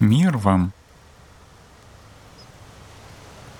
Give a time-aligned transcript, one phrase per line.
[0.00, 0.72] Мир вам!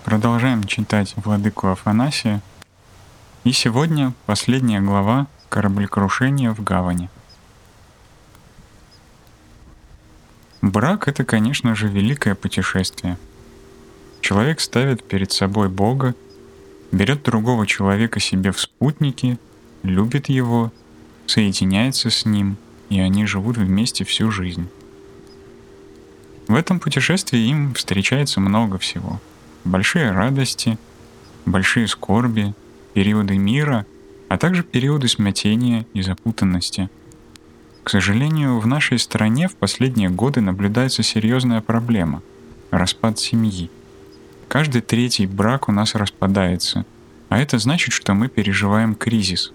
[0.07, 2.41] Продолжаем читать Владыку Афанасия.
[3.44, 7.11] И сегодня последняя глава «Кораблекрушение в гавани».
[10.62, 13.18] Брак— это, конечно же, великое путешествие.
[14.22, 16.14] Человек ставит перед собой Бога,
[16.91, 19.38] берет другого человека себе в спутники,
[19.82, 20.72] любит его,
[21.27, 22.57] соединяется с ним,
[22.88, 24.70] и они живут вместе всю жизнь.
[26.50, 29.21] В этом путешествии им встречается много всего.
[29.63, 30.79] Большие радости,
[31.46, 32.54] большие скорби,
[32.92, 33.86] периоды мира,
[34.28, 36.90] а также периоды смятения и запутанности.
[37.84, 42.20] К сожалению, в нашей стране в последние годы наблюдается серьезная проблема–
[42.73, 43.70] распад семьи.
[44.48, 46.84] Каждый третий брак у нас распадается,
[47.28, 49.52] а это значит, что мы переживаем кризис.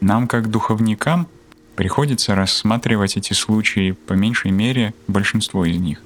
[0.00, 1.28] Нам, как духовникам,
[1.76, 6.02] приходится рассматривать эти случаи, по меньшей мере, большинство из них.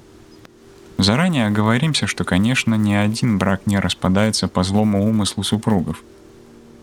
[0.97, 6.03] Заранее оговоримся, что, конечно, ни один брак не распадается по злому умыслу супругов.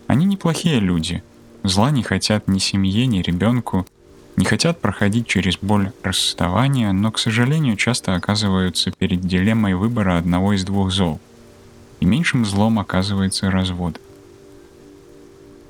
[0.07, 1.23] Они неплохие люди,
[1.63, 3.87] зла не хотят ни семье, ни ребенку,
[4.35, 10.53] не хотят проходить через боль расставания, но, к сожалению, часто оказываются перед дилеммой выбора одного
[10.53, 11.19] из двух зол.
[11.99, 13.99] И меньшим злом оказывается развод.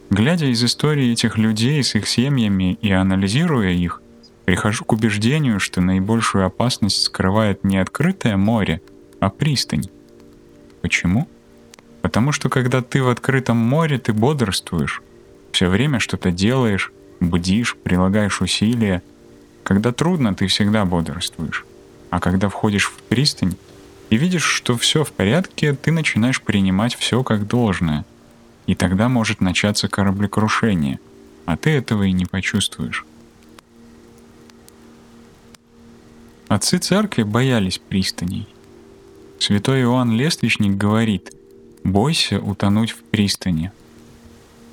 [0.10, 4.02] Глядя из истории этих людей с их семьями и анализируя их,
[4.46, 8.82] прихожу к убеждению, что наибольшую опасность скрывает не открытое море,
[9.20, 9.90] а пристань.
[10.82, 11.28] Почему?
[12.02, 15.02] Потому что когда ты в открытом море, ты бодрствуешь,
[15.54, 19.02] все время что-то делаешь, бдишь, прилагаешь усилия.
[19.64, 21.66] Когда трудно, ты всегда бодрствуешь.
[22.10, 23.56] А когда входишь в пристань
[24.10, 28.06] и видишь, что все в порядке, ты начинаешь принимать все как должное.
[28.66, 31.00] И тогда может начаться кораблекрушение,
[31.46, 33.06] а ты этого и не почувствуешь.
[36.48, 38.48] Отцы церкви боялись пристаней.
[39.40, 41.34] Святой Иоанн Лествичник говорит,
[41.84, 43.72] «Бойся утонуть в пристани»,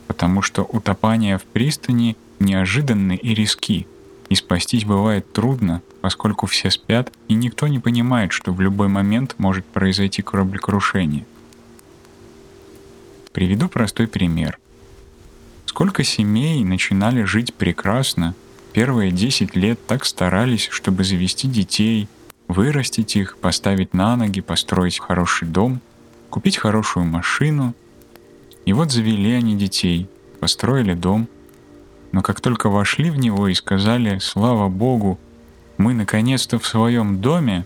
[0.07, 3.87] потому что утопание в пристани неожиданны и риски,
[4.29, 9.35] и спастись бывает трудно, поскольку все спят, и никто не понимает, что в любой момент
[9.39, 11.27] может произойти кораблекрушение.
[13.33, 14.59] Приведу простой пример.
[15.67, 18.35] Сколько семей начинали жить прекрасно,
[18.73, 22.09] первые 10 лет так старались, чтобы завести детей,
[22.49, 25.81] вырастить их, поставить на ноги, построить хороший дом,
[26.29, 27.75] купить хорошую машину.
[28.67, 30.09] И вот завели они детей,
[30.41, 31.29] построили дом–
[32.13, 35.19] но как только вошли в него и сказали «Слава Богу,
[35.79, 37.65] мы наконец-то в своем доме»,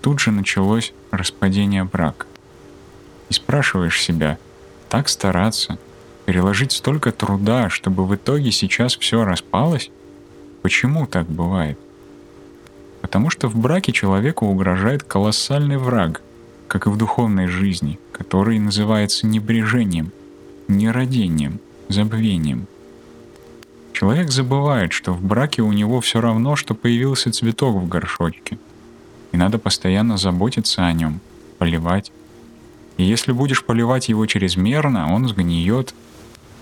[0.00, 2.26] тут же началось распадение брака.
[3.30, 4.38] И спрашиваешь себя,
[4.94, 5.76] так стараться,
[6.24, 9.90] переложить столько труда, чтобы в итоге сейчас все распалось?
[10.62, 11.76] Почему так бывает?
[13.00, 16.22] Потому что в браке человеку угрожает колоссальный враг,
[16.68, 20.12] как и в духовной жизни, который называется небрежением,
[20.68, 22.68] нерадением, забвением–
[23.92, 28.58] Человек забывает, что в браке у него все равно, что появился цветок в горшочке.
[29.30, 31.20] И надо постоянно заботиться о нем,
[31.58, 32.10] поливать.
[32.96, 35.94] И если будешь поливать его чрезмерно, он сгниет.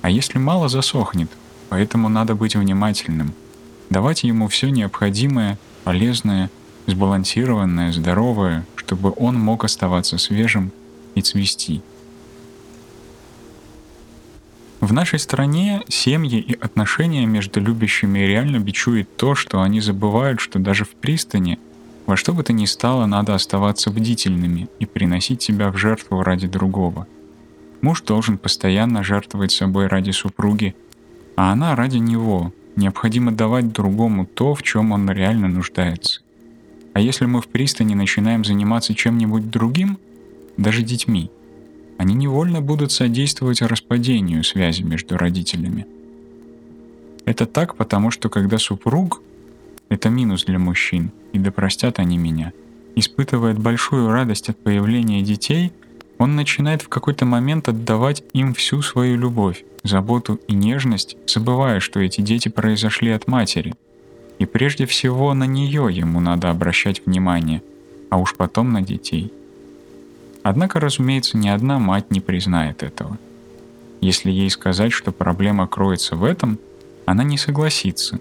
[0.01, 1.31] А если мало, засохнет.
[1.69, 3.33] Поэтому надо быть внимательным.
[3.91, 6.51] Давать ему все необходимое, полезное,
[6.87, 10.73] сбалансированное, здоровое, чтобы он мог оставаться свежим
[11.15, 11.83] и цвести.
[14.81, 20.59] В нашей стране семьи и отношения между любящими реально бичует то, что они забывают, что
[20.59, 21.61] даже в пристани
[22.13, 26.47] во что бы то ни стало надо оставаться бдительными и приносить себя в жертву ради
[26.47, 27.07] другого.
[27.81, 30.75] Муж должен постоянно жертвовать собой ради супруги,
[31.37, 32.53] а она ради него.
[32.77, 36.21] Необходимо давать другому то, в чем он реально нуждается.
[36.93, 39.97] А если мы в пристани начинаем заниматься чем-нибудь другим,
[40.59, 41.31] даже детьми–
[41.97, 45.87] они невольно будут содействовать распадению связи между родителями.
[47.25, 49.23] Это так, потому что когда супруг,
[49.89, 52.53] это минус для мужчин, и да простят они меня,
[52.95, 55.73] испытывает большую радость от появления детей,
[56.19, 62.01] он начинает в какой-то момент отдавать им всю свою любовь, заботу и нежность, забывая, что
[62.01, 63.75] эти дети произошли от матери.
[64.39, 67.63] И прежде всего на нее ему надо обращать внимание,
[68.11, 69.33] а уж потом на детей–
[70.43, 73.19] Однако, разумеется, ни одна мать не признает этого.
[74.01, 76.59] Если ей сказать, что проблема кроется в этом,
[77.07, 78.19] она не согласится.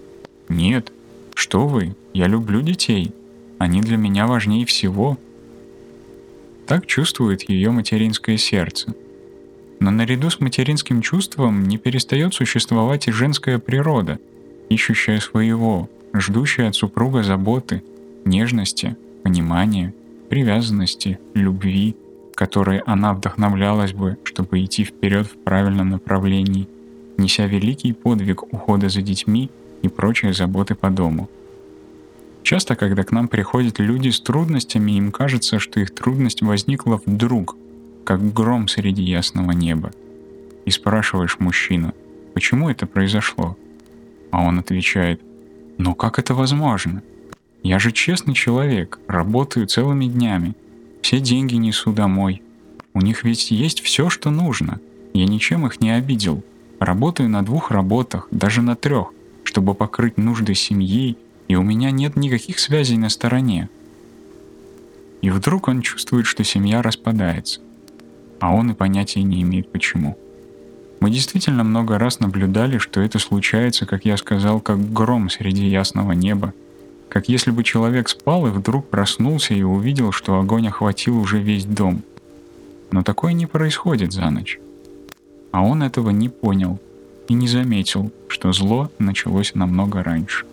[0.48, 0.92] Нет,
[1.34, 3.12] что вы, я люблю детей.
[3.58, 5.18] Они для меня важнее всего.
[6.66, 8.94] Так чувствует ее материнское сердце.
[9.80, 14.18] Но наряду с материнским чувством не перестает существовать и женская природа,
[14.68, 17.82] ищущая своего, ждущая от супруга заботы,
[18.24, 19.94] нежности, понимания,
[20.28, 21.96] привязанности, любви,
[22.34, 26.68] которой она вдохновлялась бы, чтобы идти вперед в правильном направлении,
[27.16, 29.50] неся великий подвиг ухода за детьми
[29.82, 31.28] и прочие заботы по дому.
[32.42, 37.56] Часто, когда к нам приходят люди с трудностями, им кажется, что их трудность возникла вдруг,
[38.04, 39.92] как гром среди ясного неба.
[40.64, 41.94] И спрашиваешь мужчину,
[42.34, 43.56] почему это произошло?
[44.30, 45.20] А он отвечает,
[45.78, 47.02] но как это возможно?
[47.62, 50.54] Я же честный человек, работаю целыми днями,
[51.00, 52.42] все деньги несу домой.
[52.94, 54.80] У них ведь есть все, что нужно.
[55.14, 56.42] Я ничем их не обидел.
[56.80, 59.12] Работаю на двух работах, даже на трех,
[59.44, 61.16] чтобы покрыть нужды семьи,
[61.48, 63.68] и у меня нет никаких связей на стороне.
[65.20, 67.60] И вдруг он чувствует, что семья распадается,
[68.40, 70.18] а он и понятия не имеет почему.
[71.00, 76.12] Мы действительно много раз наблюдали, что это случается, как я сказал, как гром среди ясного
[76.12, 76.54] неба,
[77.08, 81.64] как если бы человек спал и вдруг проснулся и увидел, что огонь охватил уже весь
[81.64, 82.02] дом.
[82.90, 84.60] Но такое не происходит за ночь.
[85.50, 86.80] А он этого не понял
[87.28, 90.46] и не заметил, что зло началось намного раньше.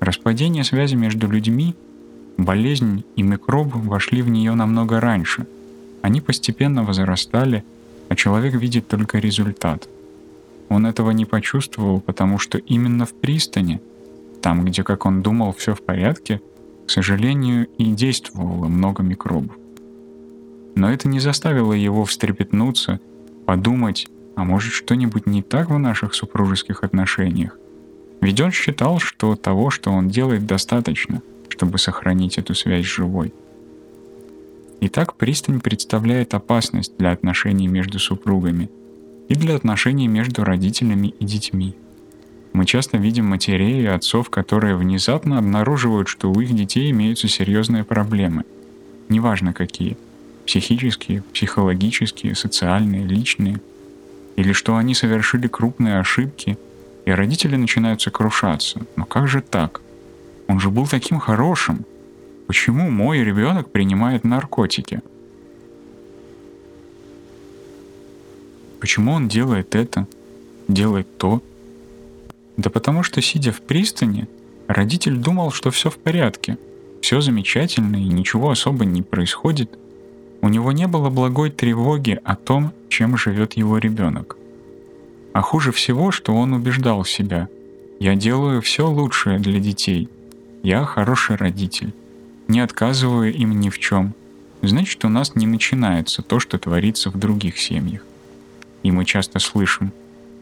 [0.00, 1.74] Распадение связи между людьми,
[2.36, 5.46] болезнь и микроб вошли в нее намного раньше.
[6.02, 7.64] Они постепенно возрастали–
[8.08, 9.88] а человек видит только результат.
[10.68, 13.80] Он этого не почувствовал, потому что именно в пристани,
[14.42, 16.40] там, где, как он думал, все в порядке,
[16.86, 19.56] к сожалению, и действовало много микробов.
[20.74, 23.00] Но это не заставило его встрепетнуться,
[23.46, 24.08] подумать,
[24.38, 27.58] а может что-нибудь не так в наших супружеских отношениях.
[28.20, 33.34] Ведь он считал, что того, что он делает, достаточно, чтобы сохранить эту связь живой.
[34.80, 38.70] Итак, пристань представляет опасность для отношений между супругами
[39.28, 41.74] и для отношений между родителями и детьми.
[42.52, 47.82] Мы часто видим матерей и отцов, которые внезапно обнаруживают, что у их детей имеются серьезные
[47.82, 48.44] проблемы.
[49.08, 49.96] Неважно какие.
[50.46, 53.60] Психические, психологические, социальные, личные.
[54.38, 56.56] Или что они совершили крупные ошибки,
[57.04, 58.80] и родители начинают сокрушаться.
[58.96, 59.80] Но как же так?
[60.46, 61.84] Он же был таким хорошим,
[62.48, 65.02] Почему мой ребенок принимает наркотики?
[68.80, 70.06] Почему он делает это,
[70.66, 71.42] делает то?
[72.56, 74.28] Да потому что, сидя в пристани,
[74.66, 76.56] родитель думал, что все в порядке,
[77.02, 79.78] все замечательно и ничего особо не происходит.
[80.40, 84.36] У него не было благой тревоги о том, чем живет его ребенок.
[85.32, 87.48] А хуже всего, что он убеждал себя.
[88.00, 90.08] Я делаю все лучшее для детей.
[90.62, 91.92] Я хороший родитель
[92.48, 94.14] не отказывая им ни в чем,
[94.62, 98.02] значит у нас не начинается то, что творится в других семьях.
[98.82, 99.92] И мы часто слышим,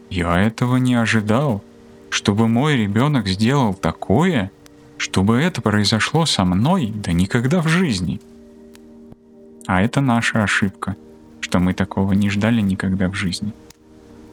[0.09, 1.61] я этого не ожидал,
[2.09, 4.51] чтобы мой ребенок сделал такое,
[4.97, 8.21] чтобы это произошло со мной, да никогда в жизни.
[9.67, 10.95] А это наша ошибка,
[11.41, 13.51] что мы такого не ждали никогда в жизни.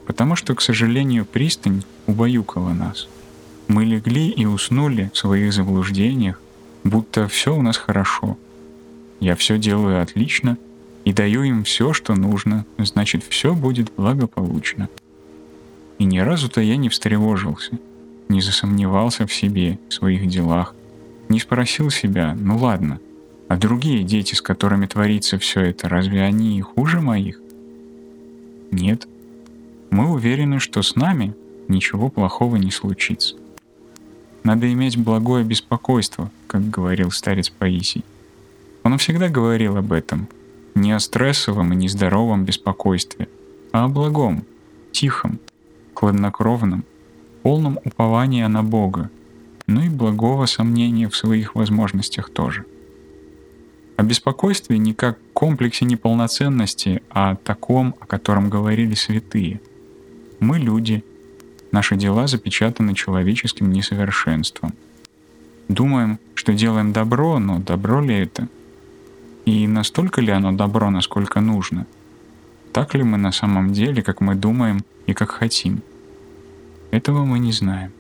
[0.07, 3.09] Потому что, к сожалению, пристань убаюкала нас.
[3.67, 6.41] Мы легли и уснули в своих заблуждениях,
[6.85, 8.39] будто все у нас хорошо.
[9.19, 10.57] Я все делаю отлично
[11.05, 14.89] и даю им все, что нужно, значит, все будет благополучно.
[15.99, 17.79] И ни разу-то я не встревожился,
[18.29, 20.77] не засомневался в себе, в своих делах,
[21.29, 23.01] не спросил себя, ну ладно,
[23.49, 27.41] а другие дети, с которыми творится все это, разве они хуже моих?
[28.71, 29.07] Нет.
[29.91, 31.35] Мы уверены, что с нами
[31.69, 33.37] ничего плохого не случится.
[34.43, 38.05] Надо иметь благое беспокойство, как говорил старец Паисий.
[38.83, 40.29] Он всегда говорил об этом.
[40.75, 43.29] Не о стрессовом и нездоровом беспокойстве,
[43.73, 44.45] а о благом,
[44.93, 45.39] тихом,
[45.95, 46.85] хладнокровном,
[47.43, 49.11] полном упования на Бога,
[49.67, 52.65] ну и благого сомнения в своих возможностях тоже.
[53.97, 59.61] О беспокойстве не как комплексе неполноценности, а о таком, о котором говорили святые.
[60.41, 61.05] Мы люди—
[61.75, 64.75] Наши дела запечатаны человеческим несовершенством.
[65.67, 68.47] Думаем, что делаем добро, но добро ли это?
[69.45, 71.89] И настолько ли оно добро, насколько нужно?
[72.73, 75.83] Так ли мы на самом деле, как мы думаем и как хотим?
[76.93, 77.91] Этого мы не знаем.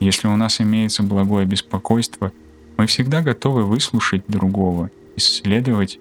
[0.00, 2.32] Если у нас имеется благое беспокойство,
[2.76, 5.98] мы всегда готовы выслушать другого, исследовать,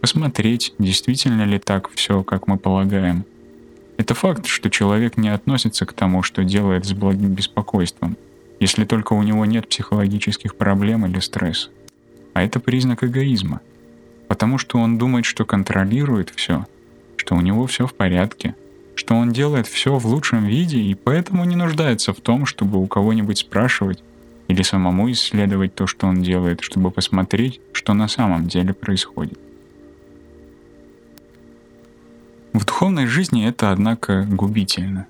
[0.00, 3.24] посмотреть, действительно ли так все, как мы полагаем–
[3.96, 8.16] это факт, что человек не относится к тому, что делает с благим беспокойством,
[8.60, 11.70] если только у него нет психологических проблем или стресса.
[12.34, 13.60] А это признак эгоизма,
[14.28, 16.66] потому что он думает, что контролирует все,
[17.16, 18.54] что у него все в порядке,
[18.94, 22.86] что он делает все в лучшем виде и поэтому не нуждается в том, чтобы у
[22.86, 24.02] кого-нибудь спрашивать,
[24.48, 29.38] или самому исследовать то, что он делает, чтобы посмотреть, что на самом деле происходит.
[32.52, 35.06] В духовной жизни это, однако, губительно.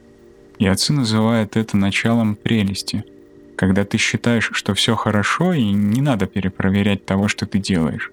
[0.59, 3.05] И отцы называют это началом прелести,
[3.57, 8.11] когда ты считаешь, что все хорошо и не надо перепроверять того, что ты делаешь.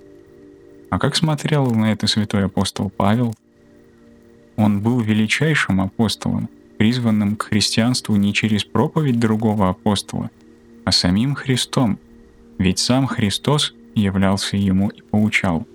[0.89, 3.34] А как смотрел на это святой апостол Павел?
[4.56, 10.30] Он был величайшим апостолом, призванным к христианству не через проповедь другого апостола,
[10.86, 12.00] а самим Христом,
[12.58, 15.68] ведь сам Христос являлся ему и поучал.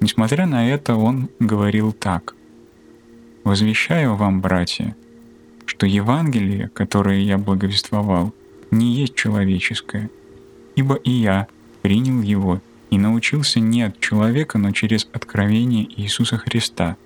[0.00, 2.34] Несмотря на это, он говорил так.
[3.44, 4.96] «Возвещаю вам, братья,
[5.66, 8.34] что Евангелие, которое я благовествовал,
[8.70, 10.10] не есть человеческое,
[10.76, 11.46] ибо и я
[11.82, 16.96] принял его и научился не от человека, но через откровение Иисуса Христа.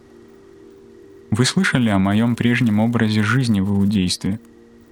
[1.31, 4.41] Вы слышали о моем прежнем образе жизни в иудействе,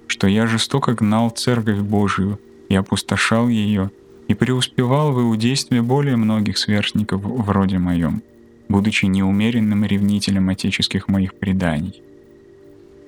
[0.07, 3.91] что я жестоко гнал Церковь Божию и опустошал ее,
[4.27, 8.23] и преуспевал в иудействе более многих сверстников вроде моем,
[8.67, 12.01] будучи неумеренным ревнителем отеческих моих преданий.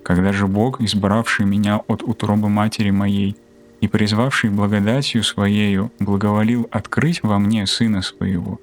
[0.04, 3.36] Когда же Бог, избравший меня от утробы матери моей,
[3.82, 8.60] и призвавший благодатью Своею благоволил открыть во мне Сына Своего,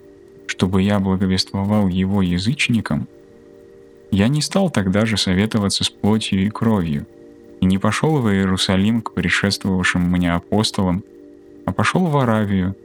[0.47, 3.09] чтобы я благовествовал Его язычникам,
[4.11, 7.07] я не стал тогда же советоваться с плотью и кровью,
[7.64, 11.02] и не пошел в Иерусалим к предшествовавшим мне апостолам,
[11.64, 12.76] а пошел в Аравию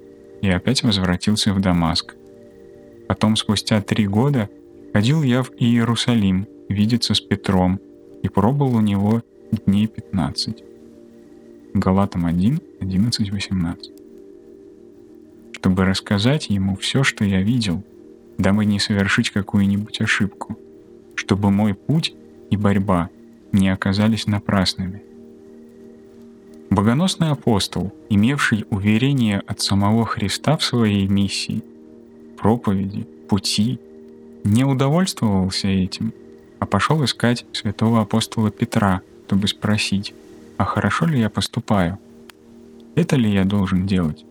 [0.41, 2.15] и опять возвратился в Дамаск.
[3.09, 4.50] Потом, спустя три года,
[4.93, 7.81] ходил я в Иерусалим видеться с Петром
[8.24, 9.21] и пробыл у него
[9.51, 10.63] дней пятнадцать.
[11.74, 13.91] Галатам 1, 11, 18.
[15.51, 17.83] Чтобы рассказать ему все, что я видел,
[18.38, 20.57] дабы не совершить какую-нибудь ошибку,
[21.15, 22.13] чтобы мой путь
[22.50, 23.09] и борьба
[23.51, 25.03] не оказались напрасными.
[26.70, 31.63] Богоносный апостол, имевший уверение от самого Христа в своей миссии,
[32.38, 33.79] проповеди, пути,
[34.44, 36.13] не удовольствовался этим,
[36.60, 40.15] а пошел искать святого апостола Петра, чтобы спросить,
[40.58, 42.00] а хорошо ли я поступаю?
[42.96, 44.25] Это ли я должен делать?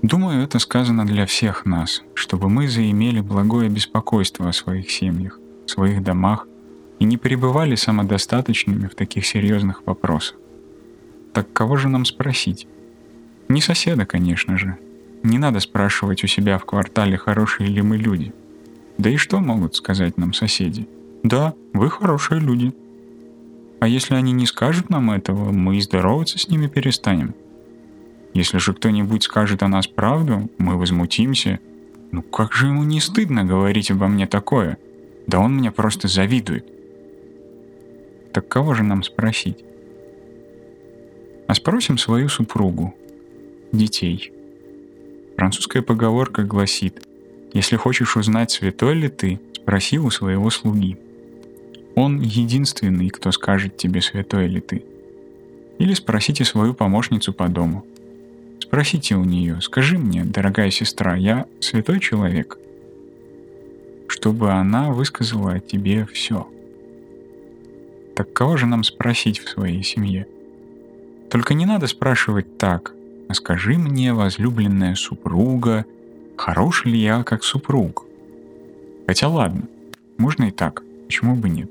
[0.00, 6.02] Думаю, это сказано для всех нас, чтобы мы заимели благое беспокойство о своих семьях, своих
[6.02, 6.46] домах
[7.00, 10.36] и не пребывали самодостаточными в таких серьезных вопросах.
[11.32, 12.68] Так кого же нам спросить?
[13.48, 14.76] Не соседа, конечно же.
[15.24, 18.32] Не надо спрашивать у себя в квартале, хорошие ли мы люди.
[18.98, 20.86] Да и что могут сказать нам соседи?
[21.24, 22.72] Да, вы хорошие люди,
[23.80, 27.34] а если они не скажут нам этого, мы и здороваться с ними перестанем.
[28.34, 31.60] Если же кто-нибудь скажет о нас правду, мы возмутимся.
[32.12, 34.76] Ну как же ему не стыдно говорить обо мне такое?
[35.26, 36.66] Да он мне просто завидует.
[38.32, 39.64] Так кого же нам спросить?
[41.46, 42.94] А спросим свою супругу,
[43.72, 44.32] детей.
[45.36, 47.02] Французская поговорка гласит,
[47.52, 50.96] если хочешь узнать, святой ли ты, спроси у своего слуги.
[51.96, 54.84] Он единственный, кто скажет тебе, святой ли ты.
[55.78, 57.84] Или спросите свою помощницу по дому.
[58.60, 62.58] Спросите у нее, скажи мне, дорогая сестра, я святой человек?
[64.06, 66.46] Чтобы она высказала о тебе все.
[68.20, 70.26] Так кого же нам спросить в своей семье?
[71.30, 72.92] Только не надо спрашивать так,
[73.30, 75.86] а скажи мне, возлюбленная супруга,
[76.36, 78.04] хорош ли я как супруг?
[79.06, 79.62] Хотя ладно,
[80.18, 81.70] можно и так, почему бы нет?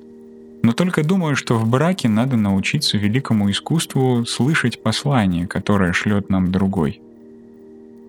[0.64, 6.52] Но только думаю, что в браке надо научиться великому искусству слышать послание, которое шлет нам
[6.52, 7.00] другой.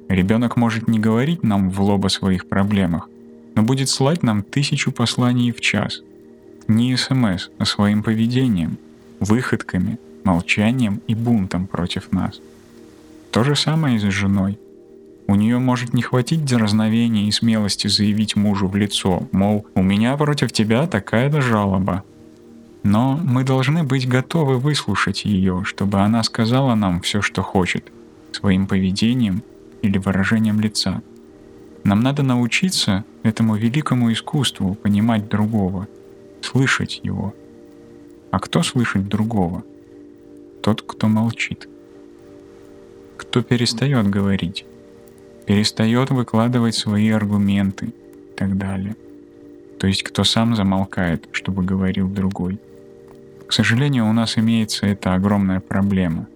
[0.09, 3.11] Ребенок может не говорить нам в лоб о своих проблемах,
[3.55, 6.01] но будет слать нам тысячу посланий в час.
[6.69, 8.79] Не СМС, а своим поведением,
[9.21, 12.41] выходками, молчанием и бунтом против нас.
[13.31, 14.59] То же самое и с женой.
[15.27, 20.17] У нее может не хватить дерзновения и смелости заявить мужу в лицо, мол, у меня
[20.17, 22.03] против тебя такая-то жалоба,
[22.83, 27.93] но мы должны быть готовы выслушать ее, чтобы она сказала нам все, что хочет,
[28.33, 29.43] своим поведением
[29.83, 31.03] или выражением лица.
[31.85, 35.89] Нам надо научиться этому великому искусству понимать другого,
[36.45, 37.35] слышать его.
[38.31, 39.65] А кто слышит другого?
[40.63, 41.69] Тот, кто молчит.
[43.17, 44.65] Кто перестает говорить,
[45.47, 48.97] перестает выкладывать свои аргументы и так далее.
[49.79, 52.61] То есть кто сам замолкает, чтобы говорил другой.
[53.47, 56.29] К сожалению, у нас имеется эта огромная проблема.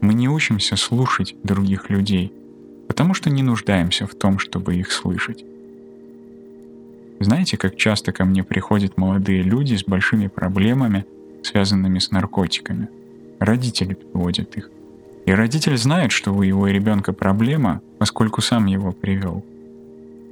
[0.00, 2.32] Мы не учимся слушать других людей,
[2.86, 5.44] потому что не нуждаемся в том, чтобы их слышать.
[7.22, 11.06] Знаете, как часто ко мне приходят молодые люди с большими проблемами,
[11.44, 12.88] связанными с наркотиками?
[13.38, 14.70] Родители приводят их.
[15.24, 19.44] И родитель знает, что у его ребенка проблема, поскольку сам его привел.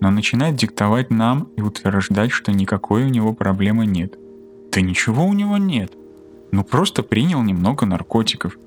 [0.00, 4.18] Но начинает диктовать нам и утверждать, что никакой у него проблемы нет.
[4.72, 5.92] Да ничего у него нет.
[6.50, 8.58] Ну просто принял немного наркотиков.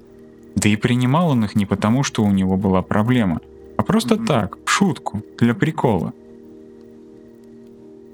[0.56, 3.42] Да и принимал он их не потому, что у него была проблема,
[3.76, 6.14] а просто так, в шутку, для прикола.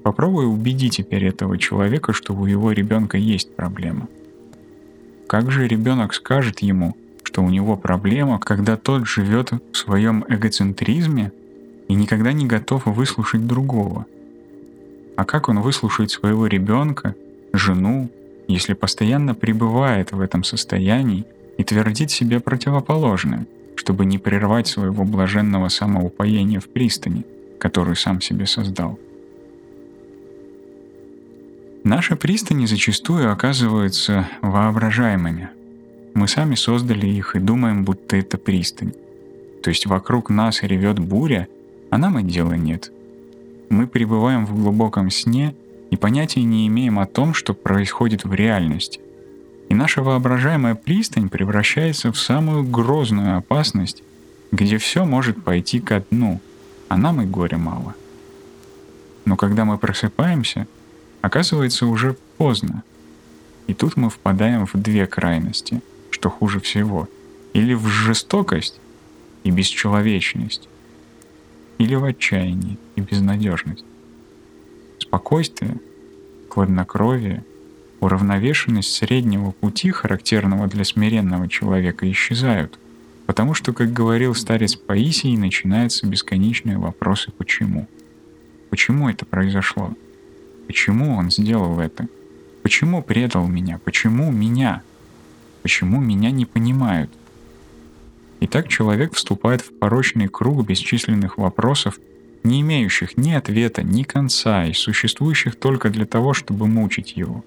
[0.02, 4.08] Попробуй убеди теперь этого человека, что у его ребенка есть проблема.
[5.26, 11.32] Как же ребенок скажет ему, что у него проблема, когда тот живет в своем эгоцентризме
[11.88, 14.06] и никогда не готов выслушать другого?
[15.16, 17.14] А как он выслушает своего ребенка,
[17.52, 18.10] жену,
[18.48, 21.26] если постоянно пребывает в этом состоянии
[21.58, 27.24] и твердит себе противоположное, чтобы не прервать своего блаженного самоупоения в пристани,
[27.58, 28.98] которую сам себе создал?
[31.84, 35.48] Наши пристани зачастую оказываются воображаемыми.
[36.12, 38.92] Мы сами создали их и думаем, будто это пристань.
[39.62, 41.48] То есть вокруг нас ревет буря,
[41.88, 42.92] а нам и дела нет.
[43.70, 45.54] Мы пребываем в глубоком сне
[45.90, 49.00] и понятия не имеем о том, что происходит в реальности.
[49.70, 54.02] И наша воображаемая пристань превращается в самую грозную опасность,
[54.52, 56.40] где все может пойти ко дну,
[56.88, 57.94] а нам и горя мало.
[59.24, 60.66] Но когда мы просыпаемся—
[61.20, 62.82] Оказывается, уже поздно.
[63.66, 67.08] И тут мы впадаем в две крайности, что хуже всего.
[67.52, 68.80] Или в жестокость
[69.44, 70.68] и бесчеловечность,
[71.78, 73.84] или в отчаяние и безнадежность.
[74.98, 75.76] Спокойствие,
[76.48, 77.44] хладнокровие,
[78.00, 82.78] уравновешенность среднего пути, характерного для смиренного человека, исчезают,
[83.26, 87.86] потому что, как говорил старец Паисий, начинаются бесконечные вопросы «почему?».
[88.70, 89.94] Почему это произошло?
[90.70, 92.06] Почему он сделал это?
[92.62, 93.80] Почему предал меня?
[93.84, 94.82] Почему меня?
[95.62, 97.10] Почему меня не понимают?
[98.38, 101.98] И так человек вступает в порочный круг бесчисленных вопросов,
[102.44, 107.44] не имеющих ни ответа, ни конца и существующих только для того, чтобы мучить его.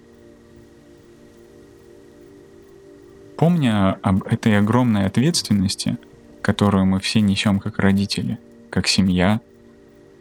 [3.37, 5.97] Помня об этой огромной ответственности,
[6.41, 8.37] которую мы все несем как родители,
[8.69, 9.39] как семья—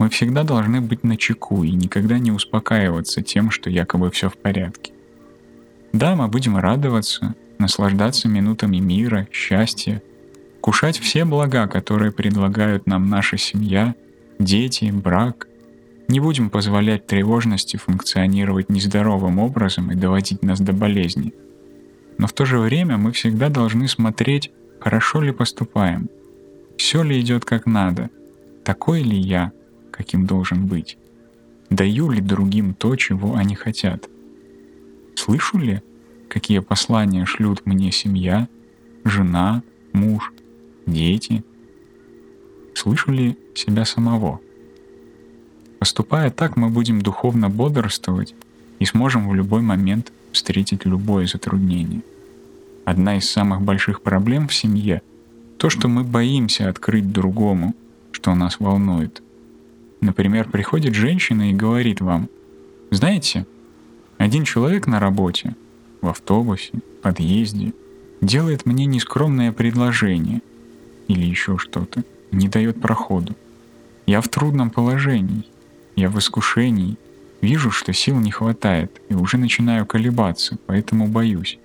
[0.03, 4.35] мы всегда должны быть на чеку и никогда не успокаиваться тем, что якобы все в
[4.35, 4.91] порядке.
[5.93, 10.03] Да, мы будем радоваться, наслаждаться минутами мира, счастья,
[10.59, 13.95] кушать все блага, которые предлагают нам наша семья,
[14.39, 15.47] дети, брак.
[16.09, 21.33] Не будем позволять тревожности функционировать нездоровым образом и доводить нас до болезни.
[22.17, 26.09] Но в то же время мы всегда должны смотреть, хорошо ли поступаем,
[26.77, 28.09] все ли идет как надо,
[28.65, 29.53] такой ли я,
[29.93, 30.97] каким должен быть?
[31.69, 34.09] Даю ли другим то, чего они хотят?
[35.15, 35.81] Слышу ли,
[36.27, 38.47] какие послания шлют мне семья,
[39.05, 40.33] жена, муж,
[40.85, 41.43] дети?
[42.73, 44.39] Слышу ли себя самого?
[45.79, 48.33] Поступая так, мы будем духовно бодрствовать
[48.79, 52.01] и сможем в любой момент встретить любое затруднение.
[52.85, 55.01] Одна из самых больших проблем в семье—
[55.57, 57.75] то, что мы боимся открыть другому,
[58.11, 59.21] что нас волнует—
[60.03, 62.27] Например, приходит женщина и говорит вам,
[62.91, 63.47] знаете,
[64.17, 65.55] один человек на работе,
[66.01, 67.71] в автобусе, подъезде,
[68.19, 70.41] делает мне нескромное предложение
[71.07, 73.33] или еще что-то, не дает проходу.
[74.05, 75.45] Я в трудном положении,
[75.95, 76.97] я в искушении,
[77.39, 81.59] вижу, что сил не хватает и уже начинаю колебаться, поэтому боюсь.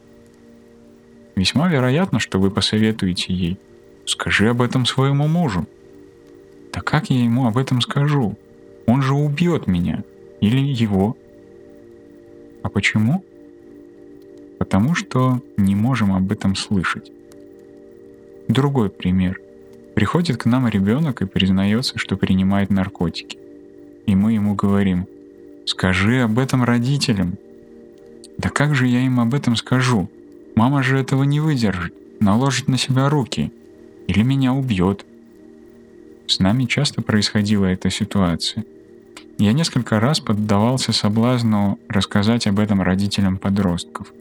[1.34, 3.58] Весьма вероятно, что вы посоветуете ей,
[4.06, 5.66] скажи об этом своему мужу,
[6.78, 8.38] да как я ему об этом скажу?
[8.86, 10.04] Он же убьет меня.
[10.40, 11.16] Или его.
[12.62, 13.24] А почему?
[14.60, 17.10] Потому что не можем об этом слышать.
[18.46, 19.40] Другой пример.
[19.96, 23.40] Приходит к нам ребенок и признается, что принимает наркотики.
[24.06, 25.08] И мы ему говорим,
[25.66, 27.38] скажи об этом родителям.
[28.38, 30.08] Да как же я им об этом скажу?
[30.54, 33.52] Мама же этого не выдержит, наложит на себя руки.
[34.06, 35.04] Или меня убьет.
[36.28, 38.66] С нами часто происходила эта ситуация.
[39.38, 44.12] Я несколько раз поддавался соблазну рассказать об этом родителям подростков.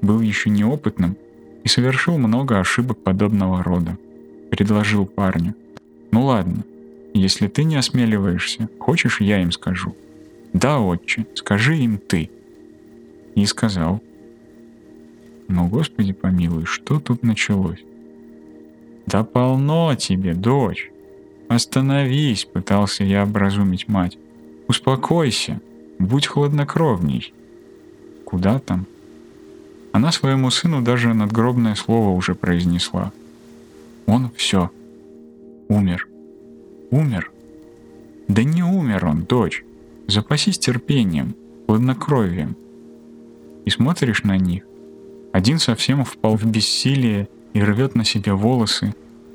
[0.00, 1.18] Был еще неопытным
[1.62, 3.98] и совершил много ошибок подобного рода.
[4.50, 5.54] Предложил парню.
[6.12, 6.64] «Ну ладно,
[7.12, 9.94] если ты не осмеливаешься, хочешь, я им скажу?»
[10.54, 12.30] «Да, отче, скажи им ты».
[13.34, 14.00] И сказал.
[15.48, 17.84] «Ну, Господи помилуй, что тут началось?»
[19.06, 20.90] «Да полно тебе, дочь!»
[21.48, 24.18] «Остановись!»— пытался я образумить мать.
[24.68, 25.60] «Успокойся!
[25.98, 27.32] Будь хладнокровней!»
[28.24, 28.86] «Куда там?»
[29.92, 33.12] Она своему сыну даже надгробное слово уже произнесла.
[34.06, 34.72] Он все.
[35.68, 36.08] Умер.
[36.90, 37.30] Умер.
[38.26, 39.64] Да не умер он, дочь.
[40.08, 42.56] Запасись терпением, хладнокровием.
[43.64, 44.64] И смотришь на них.
[45.32, 48.94] Один совсем впал в бессилие и рвет на себе волосы,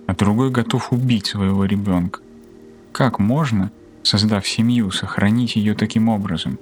[0.09, 2.21] а другой готов убить своего ребенка.
[2.91, 6.57] Как можно, создав семью, сохранить ее таким образом?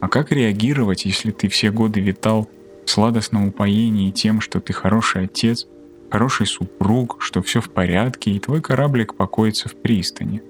[0.00, 2.48] А как реагировать, если ты все годы витал
[2.86, 5.66] в сладостном упоении тем, что ты хороший отец,
[6.08, 10.40] хороший супруг, что все в порядке, и твой кораблик покоится в пристани?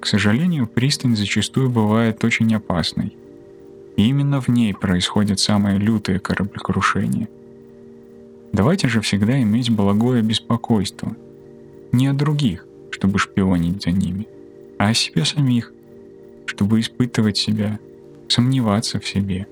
[0.00, 3.16] К сожалению, пристань зачастую бывает очень опасной.
[3.96, 7.28] И именно в ней происходит самое лютое кораблекрушение—
[8.52, 11.16] Давайте же всегда иметь благое беспокойство.
[11.92, 14.26] Не о других, чтобы шпионить за ними,
[14.78, 15.72] а о себе самих,
[16.46, 17.78] чтобы испытывать себя,
[18.28, 19.46] сомневаться в себе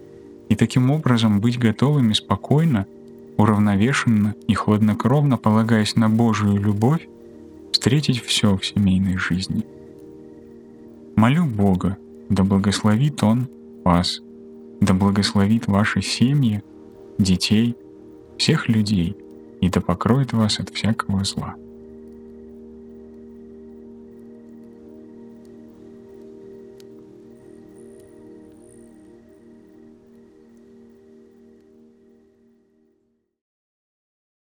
[0.49, 2.87] и таким образом быть готовыми спокойно,
[3.37, 7.07] уравновешенно и хладнокровно полагаясь на Божию любовь,
[7.73, 9.65] встретить все в семейной жизни.
[11.15, 13.49] Молю Бога, да благословит Он
[13.85, 14.21] вас,
[14.81, 16.65] да благословит ваши семьи,
[17.19, 17.77] детей–
[18.39, 19.17] всех людей,
[19.61, 21.57] и да покроет вас от всякого зла.